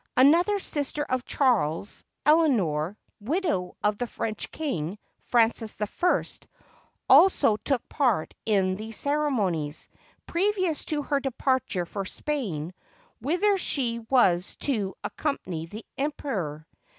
Another 0.17 0.57
sister 0.57 1.03
of 1.03 1.25
Charles, 1.27 2.03
Eleanor, 2.25 2.97
widow 3.19 3.77
of 3.83 3.99
the 3.99 4.07
French 4.07 4.49
king, 4.49 4.97
Francis 5.25 5.77
I, 5.79 5.87
also 7.07 7.55
took 7.57 7.87
part 7.87 8.33
in 8.43 8.77
these 8.77 8.97
ceremonies, 8.97 9.89
previous 10.25 10.85
to 10.85 11.03
her 11.03 11.19
departure 11.19 11.85
for 11.85 12.05
Spain, 12.05 12.73
whither 13.19 13.59
she 13.59 13.99
was 14.09 14.55
to 14.61 14.95
accom 15.05 15.37
pany 15.45 15.69
the 15.69 15.85
Emperor. 15.99 16.65